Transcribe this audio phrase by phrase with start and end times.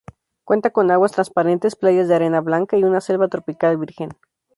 [0.45, 4.09] Cuenta con aguas transparentes, playas de arena blanca y una selva tropical virgen.